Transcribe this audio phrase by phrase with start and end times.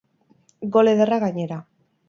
[0.77, 1.63] Gol ederra, gainera.